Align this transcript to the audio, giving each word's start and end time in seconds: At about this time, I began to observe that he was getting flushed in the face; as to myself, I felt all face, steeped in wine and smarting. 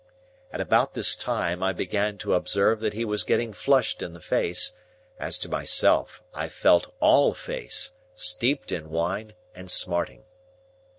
At 0.51 0.59
about 0.59 0.95
this 0.95 1.15
time, 1.15 1.61
I 1.61 1.73
began 1.73 2.17
to 2.25 2.33
observe 2.33 2.79
that 2.79 2.93
he 2.93 3.05
was 3.05 3.23
getting 3.23 3.53
flushed 3.53 4.01
in 4.01 4.13
the 4.13 4.19
face; 4.19 4.73
as 5.19 5.37
to 5.37 5.47
myself, 5.47 6.23
I 6.33 6.49
felt 6.49 6.91
all 6.99 7.35
face, 7.35 7.91
steeped 8.15 8.71
in 8.71 8.89
wine 8.89 9.35
and 9.53 9.69
smarting. 9.69 10.23